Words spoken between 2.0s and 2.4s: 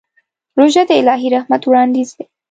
دی.